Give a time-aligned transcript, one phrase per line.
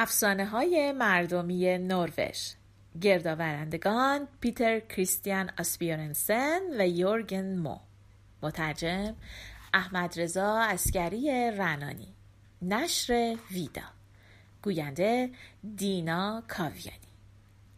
[0.00, 2.52] افسانه های مردمی نروژ.
[3.00, 7.76] گردآورندگان پیتر کریستیان آسپیورنسن و یورگن مو.
[8.42, 9.14] مترجم
[9.74, 12.14] احمد رضا اسکری رنانی.
[12.62, 13.82] نشر ویدا.
[14.62, 15.30] گوینده
[15.76, 17.12] دینا کاویانی.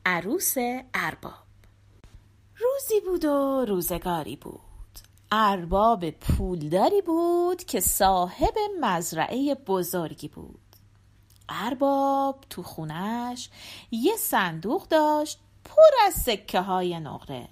[0.06, 0.54] عروس
[0.94, 1.44] ارباب.
[2.56, 4.60] روزی بود و روزگاری بود.
[5.32, 10.69] ارباب پولداری بود که صاحب مزرعه بزرگی بود.
[11.50, 13.48] ارباب تو خونش
[13.90, 17.48] یه صندوق داشت پر از سکه های نقره.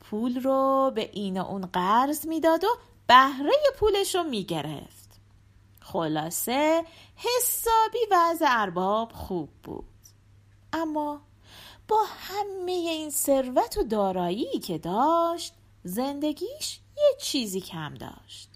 [0.00, 2.68] پول رو به این و اون قرض می‌داد و
[3.06, 5.20] بهره پولش رو می‌گرفت.
[5.80, 6.84] خلاصه
[7.16, 9.84] حسابی وضع ارباب خوب بود.
[10.72, 11.20] اما
[11.88, 18.50] با همه این ثروت و دارایی که داشت زندگیش یه چیزی کم داشت.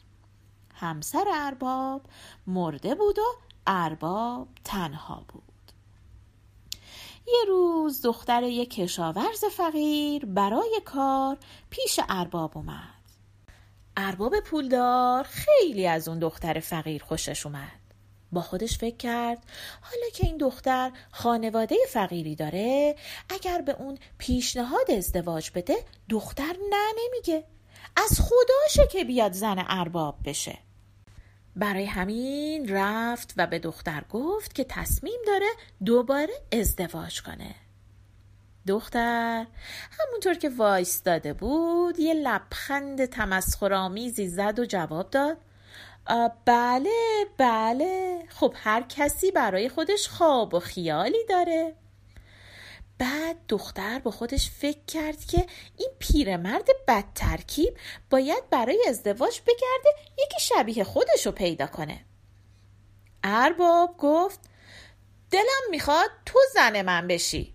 [0.75, 2.03] همسر ارباب
[2.47, 3.23] مرده بود و
[3.67, 5.43] ارباب تنها بود.
[7.27, 11.39] یه روز دختر یک کشاورز فقیر برای کار
[11.71, 13.01] پیش ارباب اومد.
[13.97, 17.81] ارباب پولدار خیلی از اون دختر فقیر خوشش اومد.
[18.33, 19.39] با خودش فکر کرد
[19.81, 22.97] حالا که این دختر خانواده فقیری داره
[23.29, 27.45] اگر به اون پیشنهاد ازدواج بده دختر نه نمیگه.
[27.97, 30.59] از خداشه که بیاد زن ارباب بشه.
[31.61, 35.47] برای همین رفت و به دختر گفت که تصمیم داره
[35.85, 37.55] دوباره ازدواج کنه.
[38.67, 39.47] دختر
[40.01, 45.37] همونطور که وایستاده بود یه لبخند تمسخرآمیزی زد و جواب داد.
[46.45, 48.23] بله بله.
[48.29, 51.75] خب هر کسی برای خودش خواب و خیالی داره.
[53.01, 57.79] بعد دختر با خودش فکر کرد که این پیرمرد بد ترکیب
[58.11, 62.05] باید برای ازدواج بگرده یکی شبیه خودش رو پیدا کنه.
[63.25, 64.41] ارباب گفت
[65.31, 67.55] دلم می‌خواد تو زن من بشی.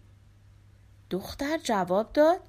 [1.09, 2.41] دختر جواب داد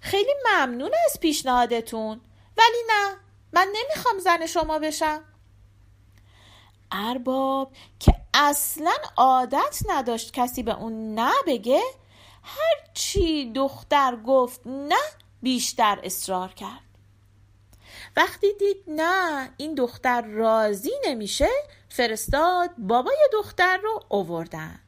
[0.00, 2.20] خیلی ممنون از پیشنهادتون
[2.56, 3.16] ولی نه
[3.52, 5.24] من نمی‌خوام زن شما بشم.
[6.92, 11.82] ارباب که اصلا عادت نداشت کسی به اون نه بگه
[12.46, 14.94] هرچی دختر گفت نه
[15.42, 16.80] بیشتر اصرار کرد.
[18.16, 21.48] وقتی دید نه این دختر راضی نمیشه
[21.88, 24.80] فرستاد بابای دختر رو اووردن.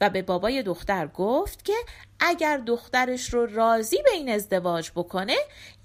[0.00, 1.76] و به بابای دختر گفت که
[2.20, 5.36] اگر دخترش رو راضی به این ازدواج بکنه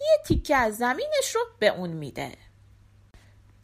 [0.01, 2.31] یه تیکه از زمینش رو به اون میده.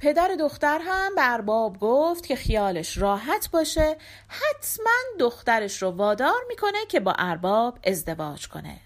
[0.02, 3.98] پدر دختر هم به ارباب گفت که خیالش راحت باشه
[4.28, 8.80] حتما دخترش رو وادار می‌کنه که با ارباب ازدواج کنه.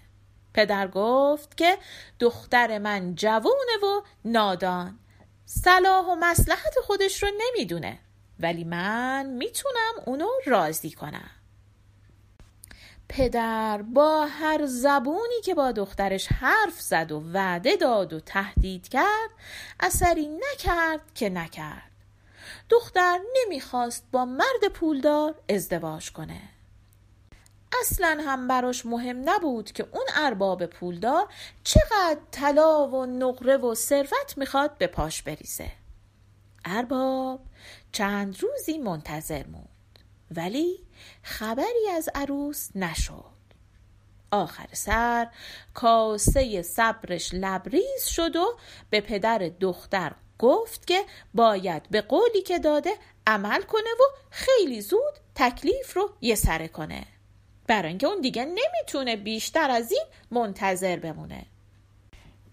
[0.54, 1.78] پدر گفت که
[2.20, 4.98] دختر من جوونه و نادان
[5.44, 7.98] صلاح و مسلحت خودش رو نمی‌دونه
[8.40, 11.30] ولی من می‌تونم اونو راضی کنم.
[13.08, 19.30] پدر با هر زبونی که با دخترش حرف زد و وعده داد و تهدید کرد
[19.80, 21.90] اثری نکرد که نکرد.
[22.68, 26.40] دختر نمی‌خواست با مرد پولدار ازدواج کنه.
[27.80, 31.28] اصلا هم براش مهم نبود که اون ارباب پولدار
[31.64, 35.72] چقدر طلا و نقره و ثروت می‌خواد به پاش بریزه.
[36.64, 37.40] ارباب
[37.92, 39.75] چند روزی منتظر موند.
[40.30, 40.78] ولی
[41.22, 43.36] خبری از عروس نشد.
[44.30, 45.28] آخر سر
[45.74, 48.58] کاسه صبرش لبریز شد و
[48.90, 51.04] به پدر دختر گفت که
[51.34, 52.90] باید به قولی که داده
[53.26, 57.06] عمل کنه و خیلی زود تکلیف رو یه سره کنه.
[57.66, 61.46] برای اینکه اون دیگه نمی‌تونه بیشتر از این منتظر بمونه.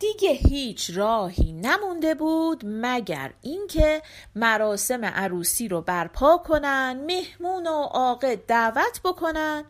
[0.03, 4.02] دیگه هیچ راهی نمونده بود مگر اینکه
[4.36, 9.66] مراسم عروسی رو برپا کنن مهمون و عاقد دعوت بکنن؟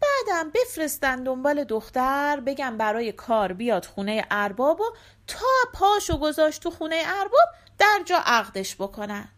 [0.00, 4.84] بعدم بفرستن دنبال دختر بگن برای کار بیاد خونه ارباب و
[5.26, 7.48] تا پاشو گذاشت تو خونه ارباب
[7.78, 9.28] در جا عقدش بکنن.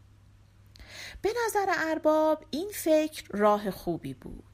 [1.22, 4.44] به نظر ارباب این فکر راه خوبی بود.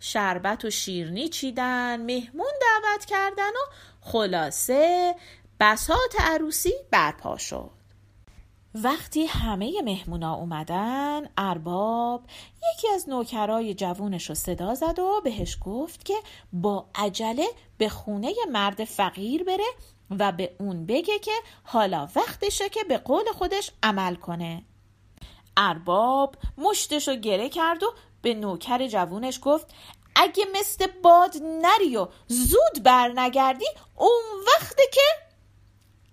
[0.00, 5.14] شربت و شیرنی چیدن مهمون دعوت کردن و خلاصه
[5.60, 7.70] بسات عروسی برپا شد.
[8.74, 12.22] وقتی همه مهمونا اومدن ارباب
[12.74, 16.14] یکی از نوکرای جوونش رو صدا زد و بهش گفت که
[16.52, 17.46] با عجله
[17.78, 19.64] به خونه مرد فقیر بره
[20.10, 21.32] و به اون بگه که
[21.62, 24.64] حالا وقتشه که به قول خودش عمل کنه.
[25.56, 27.86] ارباب مشتش رو گره کرد و
[28.22, 29.74] به نوکر جوونش گفت
[30.16, 33.66] اگه مثل باد نری و زود برنگردی
[33.96, 35.02] اون وقته که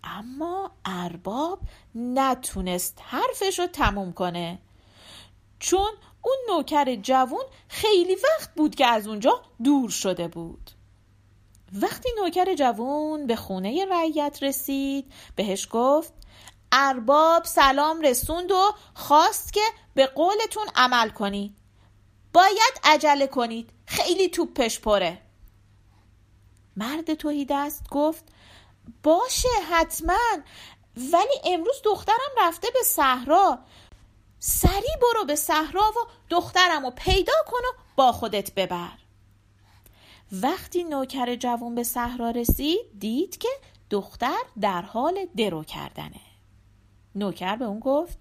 [0.04, 1.60] اما ارباب
[1.96, 4.60] نتونست حرفش رو تموم کنه.
[5.60, 5.90] چون
[6.22, 10.72] اون نوکر جوون خیلی وقت بود که از اونجا دور شده بود.
[11.74, 16.14] وقتی نوکر جوون به خونه رعیت رسید بهش گفت
[16.72, 19.62] ارباب سلام رسوند و خواست که
[19.94, 21.59] به قولتون عمل کنید.
[22.34, 23.70] باید عجله کنید.
[23.86, 25.22] خیلی توپش پره.
[26.78, 28.24] مرد توهی دست گفت
[29.04, 30.38] باشه حتما.
[30.98, 33.60] ولی امروز دخترم رفته به صحرا.
[34.40, 38.98] سری برو به صحرا و دخترم رو پیدا کن و با خودت ببر.
[40.32, 43.50] وقتی نوکر جوون به صحرا رسید دید که
[43.90, 46.22] دختر در حال درو کردنه.
[47.16, 48.18] نوکر به اون گفت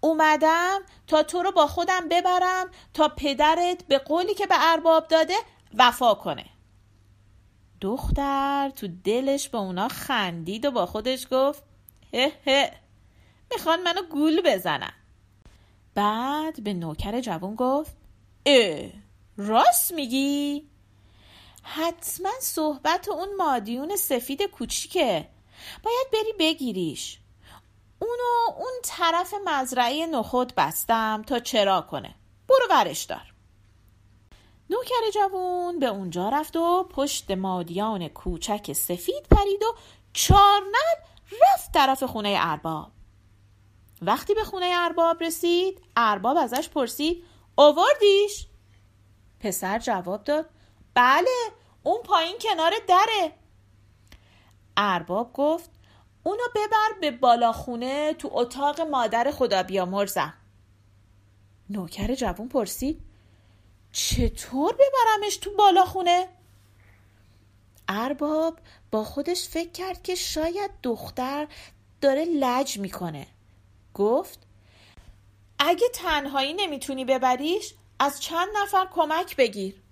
[0.00, 5.34] اومدم تا تو رو با خودم ببرم تا پدرت به قولی که به ارباب داده
[5.74, 6.46] وفا کنه.
[7.80, 11.62] دختر تو دلش به اونا خندید و با خودش گفت
[12.14, 12.72] هه هه
[13.52, 14.92] می‌خوان منو گول بزنن.
[15.94, 17.96] بعد به نوکر جوون گفت
[18.46, 18.90] اه
[19.36, 20.70] راست میگی؟
[21.62, 25.28] حتما صحبت اون مادیون سفید کوچیکه.
[25.82, 27.19] باید بری بگیریش.
[28.10, 32.14] اونو اون طرف مزرعه نخود بستم تا چرا کنه.
[32.48, 33.34] برو ورش دار.
[34.70, 39.74] نوکر جوون به اونجا رفت و پشت مادیان کوچک سفید پرید و
[40.12, 40.96] چارنل
[41.42, 42.90] رفت طرف خونه ارباب.
[44.02, 47.24] وقتی به خونه ارباب رسید ارباب ازش پرسید
[47.56, 48.46] آوردیش؟
[49.40, 50.50] پسر جواب داد
[50.94, 51.52] بله
[51.82, 53.32] اون پایین کنار دره.
[54.76, 55.70] ارباب گفت
[56.22, 60.34] اونو ببر به بالاخونه تو اتاق مادر خدا بیامرزم
[61.70, 63.00] نوکر جوون پرسید
[63.92, 66.28] چطور ببرمش تو بالاخونه؟
[67.88, 68.58] ارباب
[68.90, 71.48] با خودش فکر کرد که شاید دختر
[72.00, 73.26] داره لج می‌کنه.
[73.94, 74.38] گفت
[75.58, 79.82] اگه تنهایی نمی‌تونی ببریش از چند نفر کمک بگیر.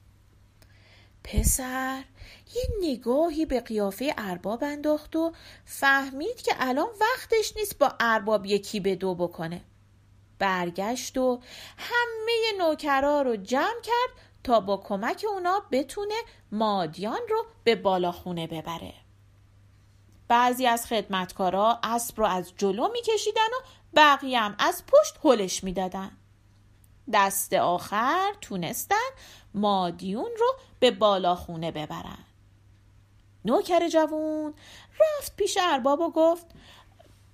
[1.33, 2.05] پسر
[2.55, 5.33] یه نگاهی به قیافه ارباب انداخت و
[5.65, 9.65] فهمید که الان وقتش نیست با ارباب یکی به دو بکنه.
[10.39, 11.41] برگشت و
[11.79, 16.15] همه نوکرا رو جمع کرد تا با کمک اونا بتونه
[16.53, 18.95] مادیان رو به بالاخونه ببره.
[20.29, 23.67] بعضی از خدمتکارا اسب رو از جلو میکشیدن و
[23.97, 26.18] بقیه هم از پشت هلش می‌دادن.
[27.13, 29.09] دست آخر تونستن
[29.55, 32.25] مادیون رو به بالاخونه ببرن.
[33.45, 34.55] نوکر جوون
[35.01, 36.47] رفت پیش ارباب و گفت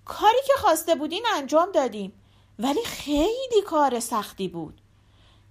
[0.04, 2.12] کاری که خواسته بودین انجام دادیم
[2.58, 4.80] ولی خیلی کار سختی بود.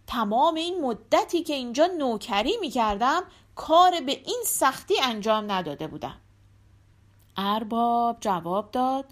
[0.07, 3.23] تمام این مدتی که اینجا نوکری می‌کردم
[3.55, 6.17] کار به این سختی انجام نداده بودم.
[7.37, 9.05] ارباب جواب داد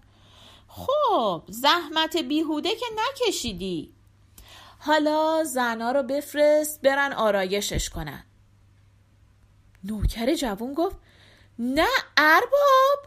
[0.68, 3.94] خب زحمت بیهوده که نکشیدی.
[4.83, 8.24] حالا زنا رو بفرست برن آرایشش کنن.
[9.83, 10.95] نوکر جوون گفت
[11.60, 11.88] نه
[12.18, 13.00] ارباب.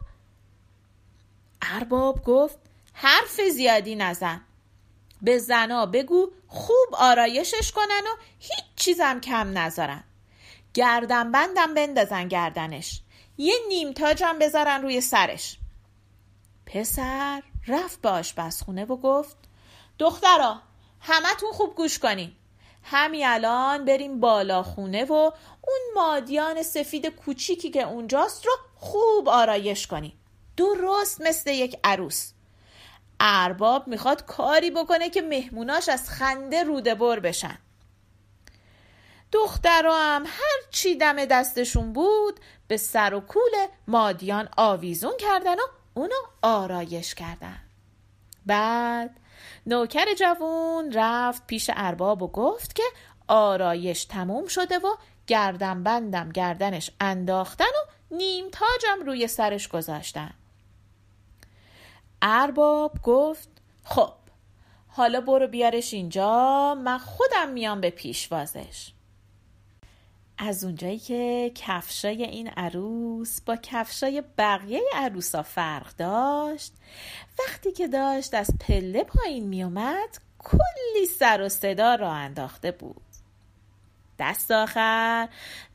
[1.62, 2.58] ارباب گفت
[2.92, 4.40] حرف زیادی نزن.
[5.22, 10.04] به زنا بگو خوب آرایشش کنن و هیچ چیزم کم نذارن.
[10.74, 13.00] گردن بندم بندازن گردنش.
[13.38, 15.58] یه نیم تاجم بذارن روی سرش.
[16.66, 19.36] پسر رفت به آشپزخونه و گفت
[19.98, 20.62] دخترا
[21.06, 22.32] همتون خوب گوش کنین.
[22.82, 29.86] همین الان بریم بالا خونه و اون مادیان سفید کوچیکی که اونجاست رو خوب آرایش
[29.86, 30.18] کنیم
[30.56, 32.32] درست مثل یک عروس.
[33.20, 37.58] ارباب می‌خواد کاری بکنه که مهموناش از خنده روده بر بشن.
[39.32, 43.52] دخترها هم هر چی دم دستشون بود به سر و کول
[43.88, 47.60] مادیان آویزون کردن و اونو آرایش کردن.
[48.46, 49.20] بعد
[49.66, 52.82] نوکر جوون رفت پیش ارباب و گفت که
[53.28, 54.96] آرایش تموم شده و
[55.26, 60.30] گردن بندم گردنش انداختن و نیم تاجم روی سرش گذاشتن.
[62.22, 63.48] ارباب گفت
[63.84, 64.12] خب
[64.88, 68.92] حالا برو بیارش اینجا من خودم میام به پیشوازش.
[70.38, 76.72] از اونجایی که کفشای این عروس با کفشای بقیه عروسا فرق داشت
[77.38, 83.02] وقتی که داشت از پله پایین میومد کلی سر و صدا را انداخته بود.
[84.18, 85.28] دست آخر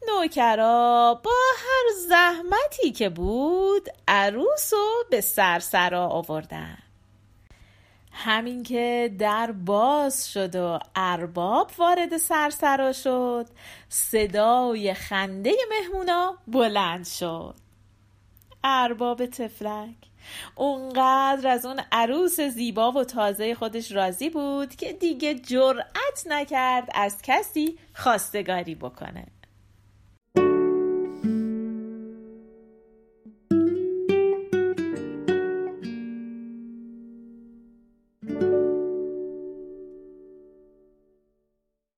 [0.08, 6.78] نوکرا با هر زحمتی که بود عروس رو به سرسرا آوردن.
[8.22, 13.46] همین که در باز شد و ارباب وارد سرسرا شد
[13.90, 17.56] صدای خنده مهمونا بلند شد.
[18.64, 19.96] ارباب تفلک.
[20.56, 27.22] اونقدر از اون عروس زیبا و تازه خودش راضی بود که دیگه جرأت نکرد از
[27.22, 29.28] کسی خواستگاری بکنه.